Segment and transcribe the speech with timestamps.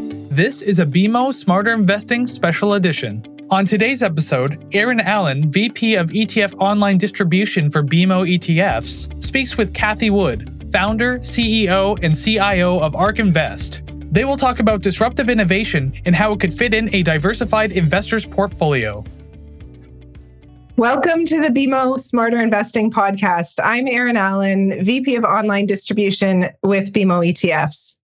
[0.00, 3.20] This is a BMO Smarter Investing Special Edition.
[3.50, 9.72] On today's episode, Erin Allen, VP of ETF Online Distribution for BMO ETFs, speaks with
[9.72, 13.82] Cathie Wood, founder, CEO, and CIO of ARK Invest.
[14.12, 18.24] They will talk about disruptive innovation and how it could fit in a diversified investor's
[18.24, 19.02] portfolio.
[20.76, 23.58] Welcome to the BMO Smarter Investing podcast.
[23.64, 27.97] I'm Erin Allen, VP of Online Distribution with BMO ETFs.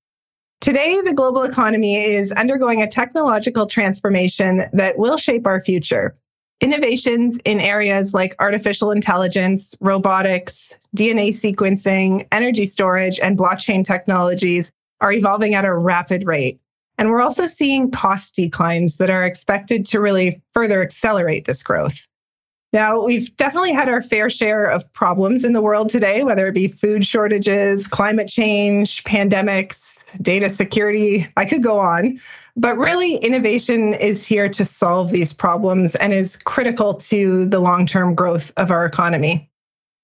[0.65, 6.15] Today, the global economy is undergoing a technological transformation that will shape our future.
[6.63, 14.73] Innovations in areas like artificial intelligence, robotics, DNA sequencing, energy storage, and blockchain technologies
[15.03, 16.59] are evolving at a rapid rate.
[16.97, 22.09] And we're also seeing cost declines that are expected to really further accelerate this growth.
[22.75, 26.55] Now, we've definitely had our fair share of problems in the world today, whether it
[26.55, 31.25] be food shortages, climate change, pandemics, data security.
[31.37, 32.21] I could go on.
[32.57, 37.87] But really, innovation is here to solve these problems and is critical to the long
[37.87, 39.49] term growth of our economy.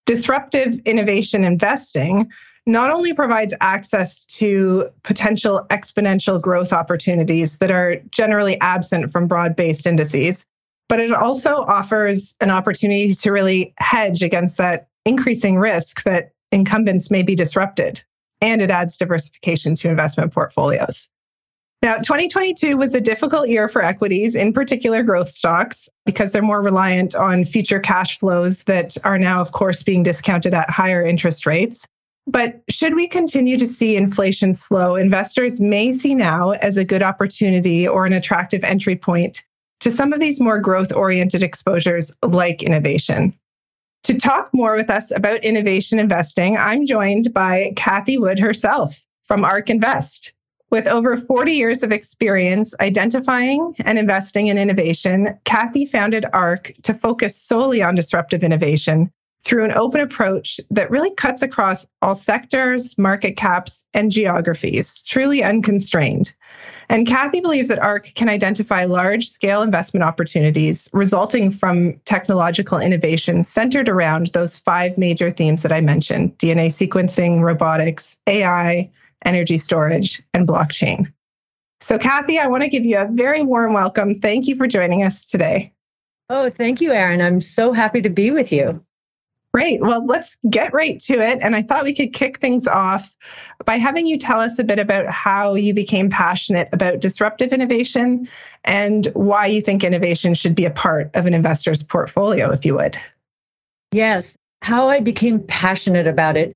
[0.06, 2.30] Disruptive innovation investing
[2.66, 9.56] not only provides access to potential exponential growth opportunities that are generally absent from broad
[9.56, 10.46] based indices,
[10.90, 17.12] but it also offers an opportunity to really hedge against that increasing risk that incumbents
[17.12, 18.02] may be disrupted.
[18.40, 21.08] And it adds diversification to investment portfolios.
[21.80, 26.60] Now, 2022 was a difficult year for equities, in particular growth stocks, because they're more
[26.60, 31.46] reliant on future cash flows that are now, of course, being discounted at higher interest
[31.46, 31.86] rates.
[32.26, 37.02] But should we continue to see inflation slow, investors may see now as a good
[37.02, 39.44] opportunity or an attractive entry point
[39.80, 43.34] to some of these more growth oriented exposures like innovation.
[44.04, 49.44] To talk more with us about innovation investing, I'm joined by Cathie Wood herself from
[49.44, 50.32] ARK Invest.
[50.70, 56.94] With over 40 years of experience identifying and investing in innovation, Cathie founded ARK to
[56.94, 59.10] focus solely on disruptive innovation
[59.44, 65.42] through an open approach that really cuts across all sectors, market caps, and geographies, truly
[65.42, 66.32] unconstrained.
[66.90, 73.44] And Cathie believes that ARK can identify large scale investment opportunities resulting from technological innovation
[73.44, 78.90] centered around those five major themes that I mentioned DNA sequencing, robotics, AI,
[79.24, 81.12] energy storage, and blockchain.
[81.80, 84.16] So, Cathie, I want to give you a very warm welcome.
[84.16, 85.72] Thank you for joining us today.
[86.28, 87.22] Oh, thank you, Erin.
[87.22, 88.84] I'm so happy to be with you.
[89.52, 89.80] Great.
[89.80, 91.40] Well, let's get right to it.
[91.42, 93.16] And I thought we could kick things off
[93.64, 98.28] by having you tell us a bit about how you became passionate about disruptive innovation
[98.64, 102.76] and why you think innovation should be a part of an investor's portfolio, if you
[102.76, 102.96] would.
[103.90, 104.36] Yes.
[104.62, 106.52] How I became passionate about it.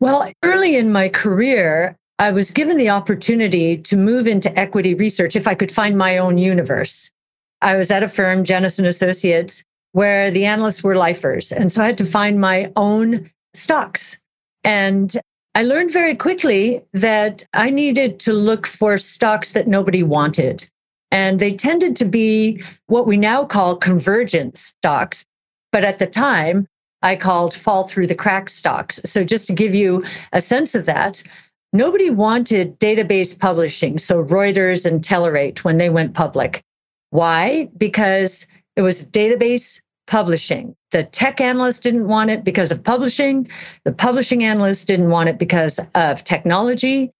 [0.00, 5.36] Well, early in my career, I was given the opportunity to move into equity research
[5.36, 7.12] if I could find my own universe.
[7.60, 11.52] I was at a firm, Jennison Associates, where the analysts were lifers.
[11.52, 14.18] And so I had to find my own stocks.
[14.64, 15.14] And
[15.54, 20.68] I learned very quickly that I needed to look for stocks that nobody wanted.
[21.10, 25.26] And they tended to be what we now call convergent stocks.
[25.70, 26.66] But at the time,
[27.02, 28.98] I called fall through the crack stocks.
[29.04, 31.22] So just to give you a sense of that,
[31.74, 33.98] nobody wanted database publishing.
[33.98, 36.62] So Reuters and Telerate when they went public.
[37.10, 37.68] Why?
[37.76, 39.81] Because it was database
[40.12, 40.76] publishing.
[40.90, 43.48] The tech analysts didn't want it because of publishing.
[43.84, 47.10] The publishing analysts didn't want it because of technology.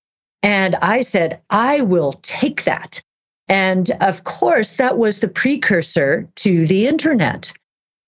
[0.42, 3.02] And I said, I will take that.
[3.48, 7.50] And of course, that was the precursor to the internet.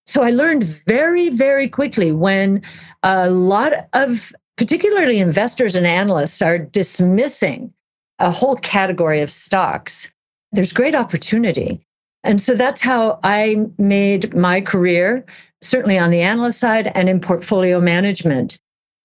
[0.05, 2.61] So I learned very, very quickly when
[3.03, 7.72] a lot of, particularly investors and analysts, are dismissing
[8.19, 10.12] a whole category of stocks.
[10.53, 11.87] There's great opportunity.
[12.25, 15.25] And so that's how I made my career,
[15.62, 18.59] certainly on the analyst side and in portfolio management.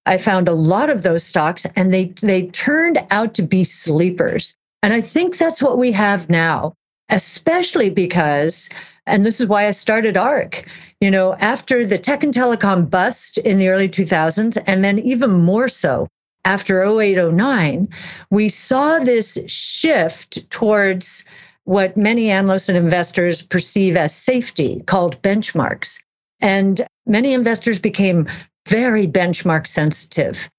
[0.05, 4.55] I found a lot of those stocks and they, they turned out to be sleepers.
[4.81, 6.73] And I think that's what we have now,
[7.09, 8.69] especially because,
[9.05, 10.65] and this is why I started ARK,
[11.01, 15.31] you know, after the tech and telecom bust in the early 2000s, and then even
[15.31, 16.07] more so
[16.45, 17.89] after 0809,
[18.31, 21.25] we saw this shift towards
[21.69, 26.01] what many analysts and investors perceive as safety, called benchmarks.
[26.41, 28.27] And many investors became
[28.67, 30.49] very benchmark sensitive.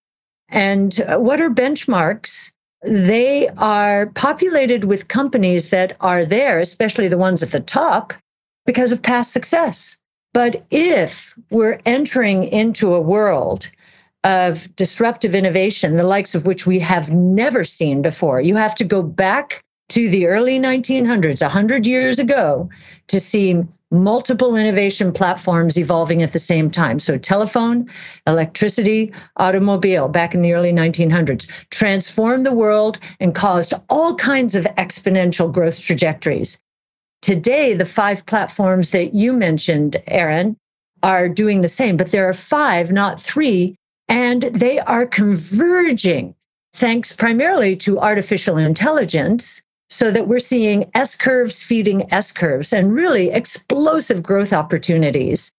[0.50, 2.52] And what are benchmarks?
[2.84, 8.14] They are populated with companies that are there, especially the ones at the top,
[8.64, 9.96] because of past success.
[10.32, 13.68] But if we're entering into a world
[14.22, 18.84] of disruptive innovation, the likes of which we have never seen before, you have to
[18.84, 22.68] go back to the early 1900s, 100 years ago,
[23.08, 27.00] to see multiple innovation platforms evolving at the same time.
[27.00, 27.90] So, telephone,
[28.26, 34.64] electricity, automobile back in the early 1900s transformed the world and caused all kinds of
[34.78, 36.60] exponential growth trajectories.
[37.20, 40.56] Today, the five platforms that you mentioned, Erin,
[41.02, 43.74] are doing the same, but there are five, not three,
[44.08, 46.34] and they are converging
[46.74, 52.94] thanks primarily to artificial intelligence so that we're seeing S curves feeding S curves and
[52.94, 55.52] really explosive growth opportunities.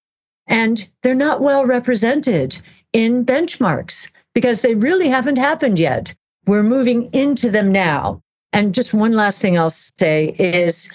[0.47, 2.59] And they're not well represented
[2.93, 6.15] in benchmarks because they really haven't happened yet.
[6.47, 8.21] We're moving into them now.
[8.53, 10.89] And just one last thing I'll say is,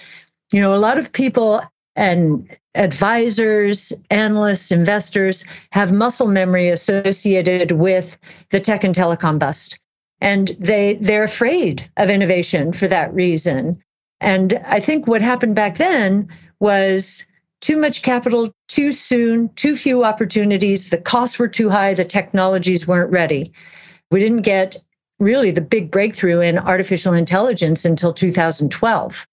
[0.51, 1.61] you know, a lot of people
[1.95, 8.17] and advisors, analysts, investors have muscle memory associated with
[8.51, 9.79] the tech and telecom bust
[10.21, 13.81] and they they're afraid of innovation for that reason.
[14.19, 16.27] And i think what happened back then
[16.59, 17.25] was
[17.61, 20.89] too much capital too soon too few opportunities.
[20.89, 21.93] The costs were too high.
[21.93, 23.51] The technologies weren't ready.
[24.11, 24.77] We didn't get
[25.19, 29.25] really the big breakthrough in artificial intelligence until 2012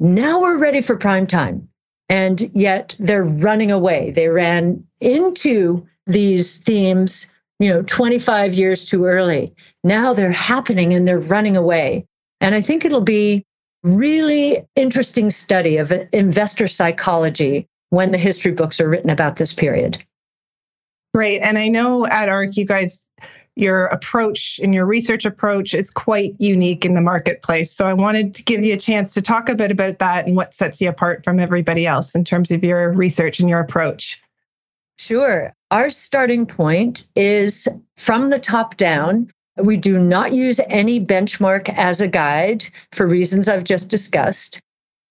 [0.00, 1.68] now we're ready for prime time.
[2.08, 4.10] And yet they're running away.
[4.10, 7.28] They ran into these themes
[7.60, 9.54] you know 25 years too early
[9.84, 12.04] now they're happening and they're running away
[12.40, 13.44] and i think it'll be
[13.84, 20.02] really interesting study of investor psychology when the history books are written about this period
[21.12, 21.40] Right.
[21.42, 23.10] And I know at ARK, you guys,
[23.56, 27.72] your approach and your research approach is quite unique in the marketplace.
[27.72, 30.36] So I wanted to give you a chance to talk a bit about that and
[30.36, 34.22] what sets you apart from everybody else in terms of your research and your approach.
[34.98, 35.52] Sure.
[35.70, 39.30] Our starting point is from the top down.
[39.56, 44.60] We do not use any benchmark as a guide for reasons I've just discussed.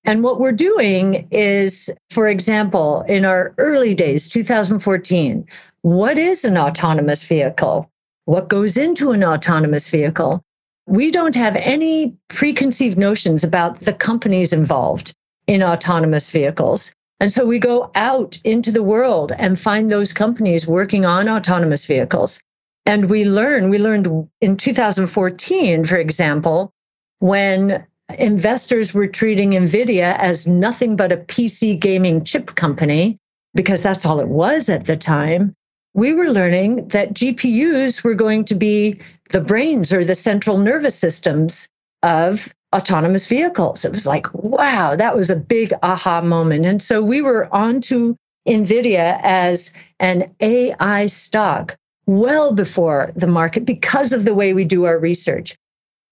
[0.04, 5.46] And what we're doing is, for example, in our early days, 2014,
[5.82, 7.90] what is an autonomous vehicle?
[8.26, 10.44] What goes into an autonomous vehicle?
[10.88, 15.14] We don't have any preconceived notions about the companies involved
[15.48, 16.94] in autonomous vehicles.
[17.20, 21.86] And so we go out into the world and find those companies working on autonomous
[21.86, 22.40] vehicles.
[22.86, 26.72] And we learn, we learned in 2014, for example,
[27.20, 27.86] when
[28.18, 33.18] investors were treating NVIDIA as nothing but a PC gaming chip company,
[33.54, 35.54] because that's all it was at the time,
[35.94, 39.00] we were learning that GPUs were going to be
[39.30, 41.68] the brains or the central nervous systems
[42.02, 43.86] of autonomous vehicles.
[43.86, 46.66] It was like, wow, that was a big aha moment.
[46.66, 48.16] And so we were on to
[48.48, 51.76] NVIDIA as an AI stock
[52.06, 55.56] well before the market because of the way we do our research.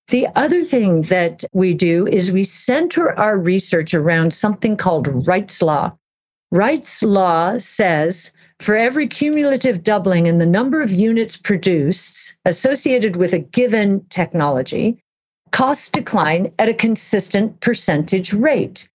[0.10, 5.62] The other thing that we do is we center our research around something called Wright's
[5.62, 5.92] Law.
[6.52, 13.34] Wright's Law says for every cumulative doubling in the number of units produced associated with
[13.34, 15.04] a given technology,
[15.52, 18.90] costs decline at a consistent percentage rate.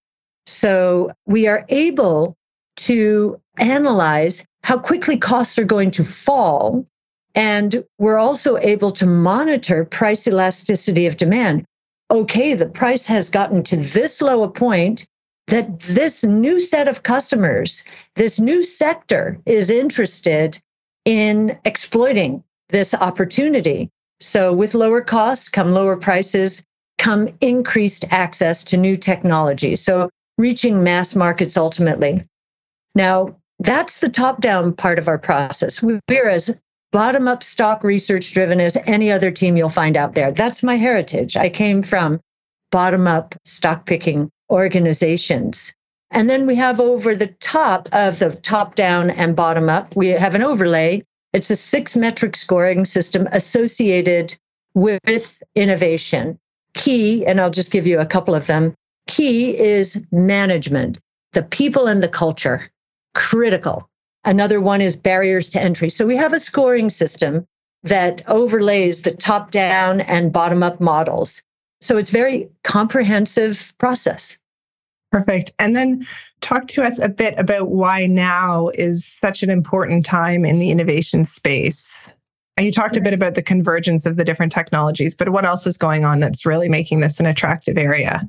[0.46, 2.36] So we are able
[2.76, 6.86] to analyze how quickly costs are going to fall.
[7.34, 11.64] And we're also able to monitor price elasticity of demand.
[12.10, 15.06] Okay, the price has gotten to this low a point
[15.46, 17.84] that this new set of customers,
[18.14, 20.58] this new sector is interested
[21.04, 23.90] in exploiting this opportunity.
[24.22, 26.62] So, with lower costs come lower prices,
[26.98, 29.76] come increased access to new technology.
[29.76, 32.24] So, reaching mass markets ultimately.
[32.94, 35.82] Now, that's the top down part of our process.
[35.82, 36.54] We're as
[36.92, 40.30] bottom up stock research driven as any other team you'll find out there.
[40.30, 41.36] That's my heritage.
[41.36, 42.20] I came from
[42.70, 45.72] bottom up stock picking organizations.
[46.10, 50.08] And then we have over the top of the top down and bottom up, we
[50.08, 51.02] have an overlay
[51.32, 54.36] it's a six metric scoring system associated
[54.74, 56.38] with innovation.
[56.74, 58.74] Key, and I'll just give you a couple of them.
[59.06, 60.98] Key is management,
[61.32, 62.70] the people and the culture,
[63.14, 63.88] critical.
[64.24, 65.90] Another one is barriers to entry.
[65.90, 67.46] So we have a scoring system
[67.82, 71.42] that overlays the top down and bottom up models.
[71.80, 74.38] So it's very comprehensive process.
[75.12, 75.52] Perfect.
[75.58, 76.06] And then
[76.40, 80.70] talk to us a bit about why now is such an important time in the
[80.70, 82.10] innovation space.
[82.56, 85.66] And you talked a bit about the convergence of the different technologies, but what else
[85.66, 88.22] is going on that's really making this an attractive area?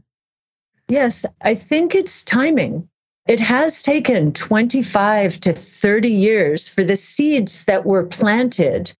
[0.90, 2.88] Yes, I think it's timing.
[3.28, 8.94] It has taken 25 to 30 years for the seeds that were planted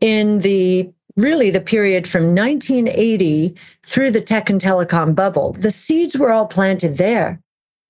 [0.00, 0.90] in the
[1.20, 5.52] really the period from 1980 through the tech and telecom bubble.
[5.52, 7.40] The seeds were all planted there,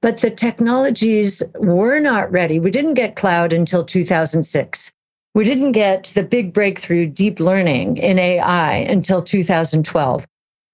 [0.02, 2.58] but the technologies were not ready.
[2.58, 4.92] We didn't get cloud until 2006.
[5.34, 10.26] We didn't get the big breakthrough deep learning in AI until 2012.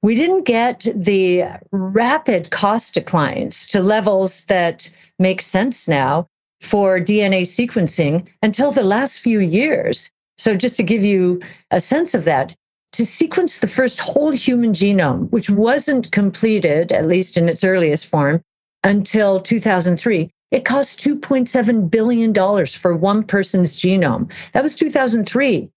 [0.03, 6.29] We didn't get the rapid cost declines to levels that make sense now
[6.61, 10.11] for DNA sequencing until the last few years.
[10.39, 11.41] So, just to give you
[11.71, 12.55] a sense of that,
[12.93, 18.07] to sequence the first whole human genome, which wasn't completed, at least in its earliest
[18.07, 18.43] form,
[18.85, 24.31] until 2003, it cost $2.7 billion for one person's genome.
[24.53, 25.69] That was 2003.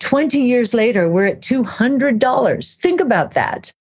[0.00, 2.76] 20 years later, we're at $200.
[2.76, 3.72] Think about that.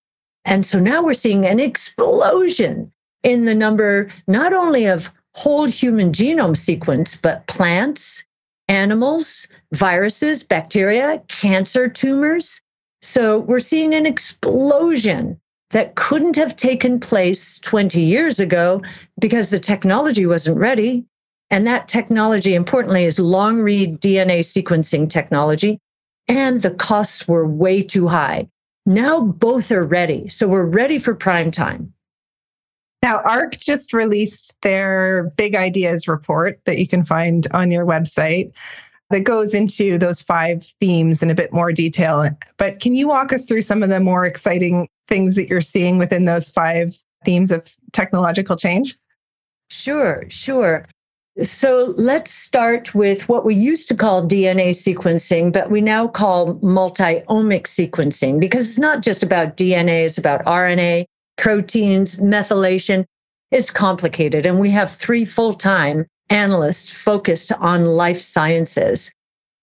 [0.46, 2.92] And so now we're seeing an explosion
[3.24, 8.24] in the number not only of whole human genome sequence, but plants,
[8.68, 12.62] animals, viruses, bacteria, cancer tumors.
[13.02, 15.40] So we're seeing an explosion
[15.72, 18.82] that couldn't have taken place 20 years ago
[19.20, 21.06] because the technology wasn't ready.
[21.50, 25.80] And that technology, importantly, is long read DNA sequencing technology.
[26.28, 28.50] And the costs were way too high.
[28.86, 30.30] Now both are ready.
[30.30, 31.94] So we're ready for prime time.
[33.04, 38.52] Now, ARK just released their big ideas report that you can find on your website
[39.10, 42.30] that goes into those five themes in a bit more detail.
[42.58, 45.98] But can you walk us through some of the more exciting things that you're seeing
[45.98, 48.98] within those five themes of technological change?
[49.70, 50.86] Sure, sure.
[51.44, 56.56] So let's start with what we used to call DNA sequencing, but we now call
[56.64, 61.06] multi omic sequencing because it's not just about DNA, it's about RNA,
[61.38, 63.06] proteins, methylation.
[63.52, 64.46] It's complicated.
[64.46, 69.12] And we have three full time analysts focused on life sciences.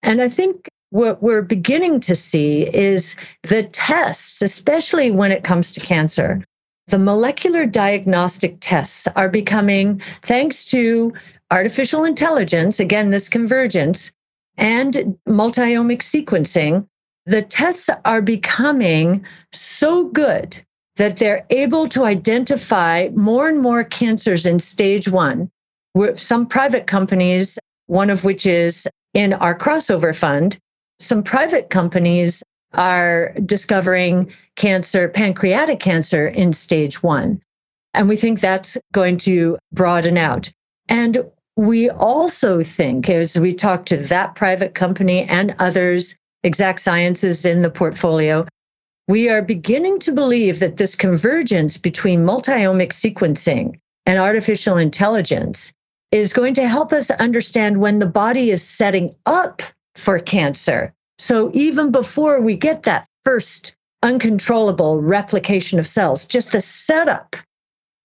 [0.03, 5.73] And I think what we're beginning to see is the tests, especially when it comes
[5.73, 6.45] to cancer.
[6.89, 11.13] The molecular diagnostic tests are becoming, thanks to
[11.51, 14.13] artificial intelligence, again, this convergence,
[14.57, 16.87] and multiomic sequencing,
[17.27, 20.63] the tests are becoming so good
[20.97, 25.51] that they're able to identify more and more cancers in stage one
[26.17, 30.59] some private companies, one of which is in our crossover fund,
[30.99, 37.41] some private companies are discovering cancer, pancreatic cancer in stage one.
[37.93, 40.51] And we think that's going to broaden out.
[40.89, 41.25] And
[41.57, 47.63] we also think, as we talk to that private company and others, Exact Sciences in
[47.63, 48.47] the portfolio,
[49.07, 55.73] we are beginning to believe that this convergence between multiomic sequencing and artificial intelligence
[56.15, 59.63] is going to help us understand when the body is setting up
[59.97, 60.95] for cancer.
[61.19, 67.35] So even before we get that first uncontrollable replication of cells, just the setup.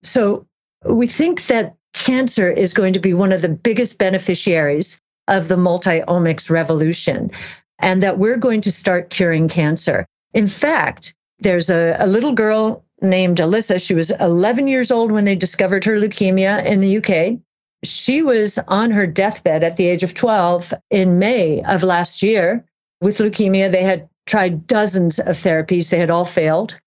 [0.04, 0.48] So
[0.84, 5.58] we think that cancer is going to be one of the biggest beneficiaries of the
[5.58, 7.30] multi-omics revolution
[7.78, 10.08] and that we're going to start curing cancer.
[10.34, 13.80] In fact, there's a, a little girl named Alyssa.
[13.80, 17.40] She was 11 years old when they discovered her leukemia in the UK
[17.84, 22.66] she was on her deathbed at the age of 12 in May of last year
[23.02, 23.72] with leukemia.
[23.72, 26.78] They had tried dozens of therapies, they had all failed.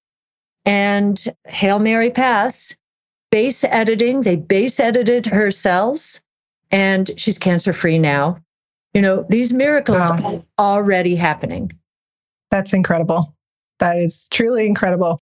[0.64, 2.76] And Hail Mary Pass,
[3.30, 6.20] base editing, they base edited her cells,
[6.70, 8.38] and she's cancer free now.
[8.94, 10.44] You know, these miracles wow.
[10.58, 11.72] are already happening.
[12.50, 13.34] That's incredible.
[13.78, 15.20] That is truly incredible.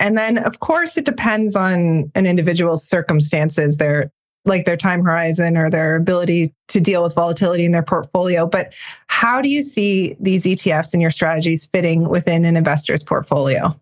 [0.00, 4.10] And then, of course, it depends on an individual's circumstances, their
[4.44, 8.46] like their time horizon or their ability to deal with volatility in their portfolio.
[8.46, 8.74] But
[9.06, 13.78] how do you see these ETFs and your strategies fitting within an investor's portfolio?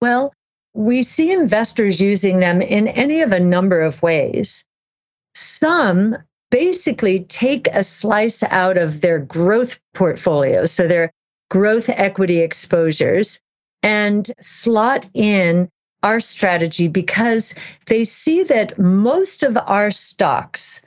[0.00, 0.32] Well,
[0.74, 4.64] we see investors using them in any of a number of ways.
[5.34, 6.16] Some
[6.50, 11.12] basically take a slice out of their growth portfolio, so their
[11.50, 13.40] growth equity exposures,
[13.82, 15.68] and slot in
[16.02, 17.54] our strategy because
[17.86, 20.80] they see that most of our stocks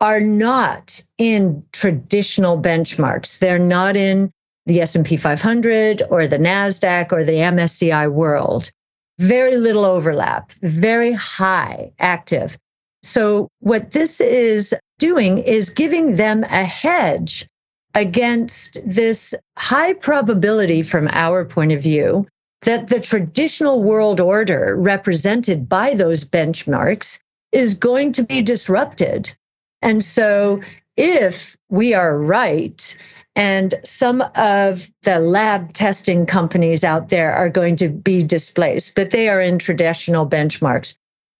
[0.00, 3.38] are not in traditional benchmarks.
[3.38, 4.30] They're not in
[4.66, 8.70] the S&P 500 or the Nasdaq or the MSCI world.
[9.18, 12.56] Very little overlap, very high active.
[13.02, 17.46] So what this is doing is giving them a hedge
[17.94, 22.26] against this high probability from our point of view
[22.62, 27.20] that the traditional world order represented by those benchmarks
[27.52, 29.34] is going to be disrupted.
[29.82, 30.60] And so,
[30.96, 32.96] if we are right
[33.38, 39.12] And some of the lab testing companies out there are going to be displaced, but
[39.12, 40.96] they are in traditional benchmarks.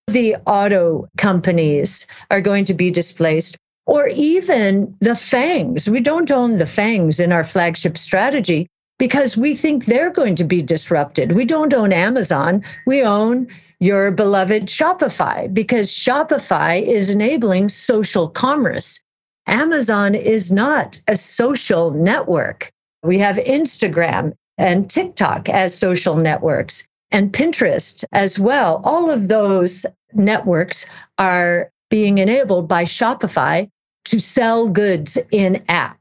[0.07, 5.89] The auto companies are going to be displaced, or even the FANGs.
[5.89, 10.45] We don't own the FANGs in our flagship strategy because we think they're going to
[10.45, 11.33] be disrupted.
[11.33, 13.49] We don't own Amazon, we own
[13.81, 19.00] your beloved Shopify because Shopify is enabling social commerce.
[19.47, 22.71] Amazon is not a social network.
[23.02, 28.81] We have Instagram and TikTok as social networks and Pinterest as well.
[28.85, 30.87] All of those networks
[31.19, 33.71] are being enabled by Shopify
[34.07, 35.99] to sell goods in app.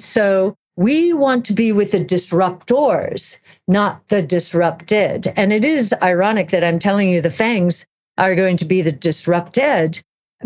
[0.00, 5.32] So we want to be with the disruptors, not the disrupted.
[5.36, 7.84] And it is ironic that I'm telling you the fangs
[8.18, 10.00] are going to be the disrupted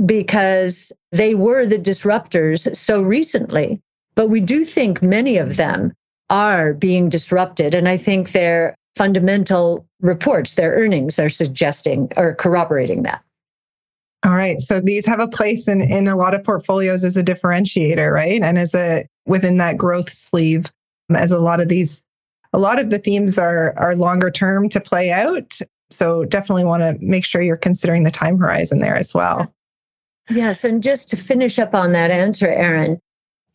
[0.06, 3.80] because they were the disruptors so recently.
[4.14, 5.92] But we do think many of them
[6.30, 7.74] are being disrupted.
[7.74, 13.22] And I think their fundamental reports, their earnings are suggesting or corroborating that.
[14.24, 14.58] All right.
[14.60, 18.40] So these have a place in, in a lot of portfolios as a differentiator, right?
[18.42, 20.72] And as a within that growth sleeve,
[21.14, 22.02] as a lot of these
[22.52, 25.58] a lot of the themes are are longer term to play out.
[25.90, 29.52] So definitely want to make sure you're considering the time horizon there as well.
[30.30, 32.98] Yes, and just to finish up on that answer, Erin,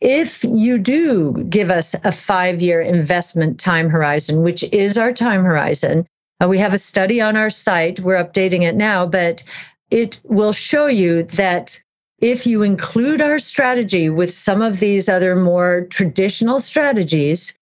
[0.00, 5.44] if you do give us a five year investment time horizon, which is our time
[5.44, 6.06] horizon,
[6.42, 8.00] uh, we have a study on our site.
[8.00, 9.42] We're updating it now, but
[9.90, 11.82] it will show you that
[12.20, 17.54] if you include our strategy with some of these other more traditional strategies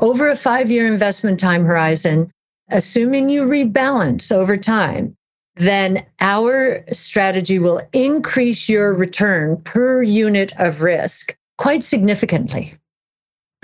[0.00, 2.30] over a five year investment time horizon,
[2.70, 5.14] assuming you rebalance over time,
[5.56, 12.74] then our strategy will increase your return per unit of risk quite significantly.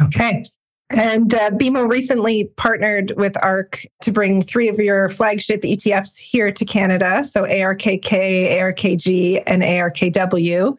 [0.00, 0.44] Okay.
[0.90, 6.50] And uh, BMO recently partnered with ARK to bring three of your flagship ETFs here
[6.50, 7.24] to Canada.
[7.24, 10.76] So ARKK, ARKG, and ARKW.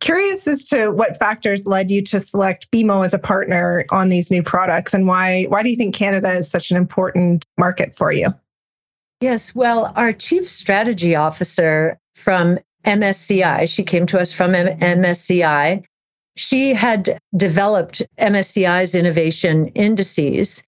[0.00, 4.30] Curious as to what factors led you to select BMO as a partner on these
[4.30, 8.12] new products and why, why do you think Canada is such an important market for
[8.12, 8.28] you?
[9.20, 15.84] Yes, well, our chief strategy officer from MSCI, she came to us from MSCI.
[16.40, 20.64] She had developed MSCI's innovation indices.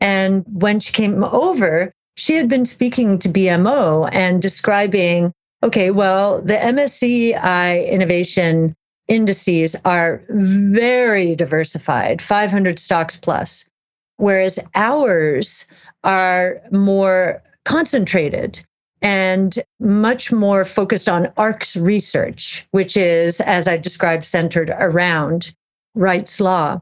[0.00, 5.32] And when she came over, she had been speaking to BMO and describing
[5.64, 8.76] okay, well, the MSCI innovation
[9.08, 13.68] indices are very diversified, 500 stocks plus,
[14.18, 15.66] whereas ours
[16.04, 18.64] are more concentrated
[19.02, 25.54] and much more focused on ARK's research, which is, as I described, centered around
[25.94, 26.80] Wright's Law.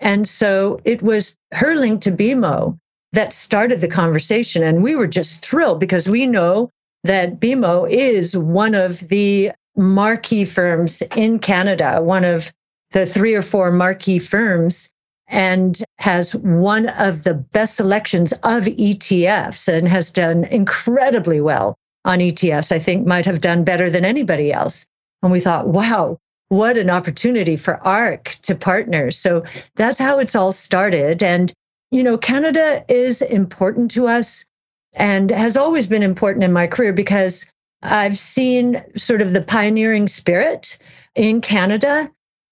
[0.00, 2.78] And so it was her link to BMO
[3.12, 4.62] that started the conversation.
[4.62, 6.70] And we were just thrilled because we know
[7.04, 12.52] that BMO is one of the marquee firms in Canada, one of
[12.90, 14.90] the three or four marquee firms
[15.32, 22.18] and has one of the best selections of ETFs and has done incredibly well on
[22.18, 22.70] ETFs.
[22.70, 24.86] I think might have done better than anybody else.
[25.22, 26.18] And we thought, wow,
[26.50, 29.10] what an opportunity for ARK to partner.
[29.10, 29.42] So
[29.76, 31.22] that's how it's all started.
[31.22, 31.50] And,
[31.90, 34.44] you know, Canada is important to us
[34.92, 37.46] and has always been important in my career because
[37.82, 40.78] I've seen sort of the pioneering spirit
[41.14, 42.10] in Canada.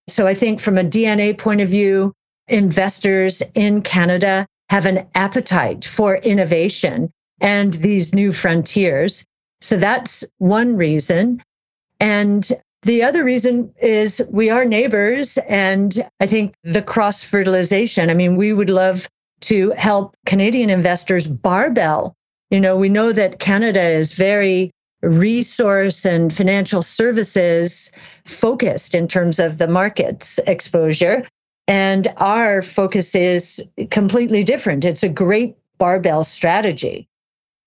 [0.08, 2.14] So I think from a DNA point of view,
[2.50, 7.10] investors in Canada have an appetite for innovation
[7.40, 9.24] and these new frontiers.
[9.60, 11.42] So that's one reason.
[11.98, 12.48] And
[12.82, 15.38] the other reason is we are neighbors.
[15.48, 19.08] And I think the cross fertilization, I mean, we would love
[19.42, 22.14] to help Canadian investors barbell.
[22.50, 24.70] You know, we know that Canada is very
[25.02, 27.90] resource and financial services
[28.24, 31.26] focused in terms of the markets exposure.
[31.70, 34.84] And our focus is completely different.
[34.84, 37.08] It's a great barbell strategy.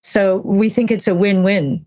[0.02, 1.86] So we think it's a win win.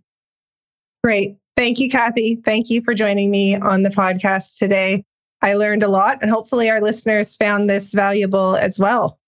[1.04, 1.36] Great.
[1.58, 2.42] Thank you, Cathie.
[2.42, 5.04] Thank you for joining me on the podcast today.
[5.42, 9.18] I learned a lot, and hopefully, our listeners found this valuable as well.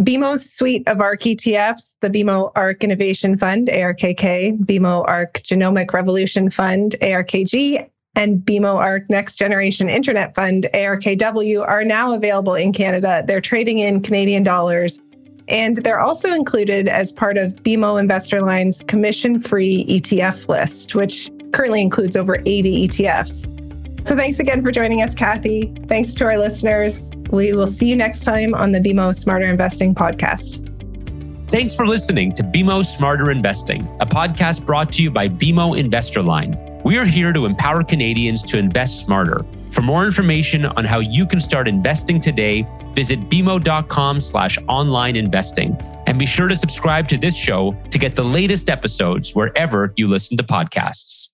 [0.00, 6.48] BMO's suite of ARK ETFs, the BMO ARK Innovation Fund, ARKK, BMO ARK Genomic Revolution
[6.48, 13.24] Fund, ARKG, and BMO ARK Next Generation Internet Fund, ARKW, are now available in Canada.
[13.26, 15.00] They're trading in Canadian dollars.
[15.48, 21.30] And they're also included as part of BMO Investor Line's commission free ETF list, which
[21.52, 24.06] currently includes over 80 ETFs.
[24.06, 25.86] So thanks again for joining us, Cathie.
[25.88, 27.10] Thanks to our listeners.
[27.30, 30.68] We will see you next time on the BMO Smarter Investing podcast.
[31.50, 36.22] Thanks for listening to BMO Smarter Investing, a podcast brought to you by BMO Investor
[36.22, 36.71] Line.
[36.84, 39.44] We are here to empower Canadians to invest smarter.
[39.70, 45.76] For more information on how you can start investing today, visit bmo.com slash online investing.
[46.06, 50.08] And be sure to subscribe to this show to get the latest episodes wherever you
[50.08, 51.30] listen to podcasts.